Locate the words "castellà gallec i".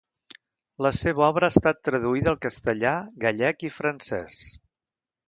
2.45-3.71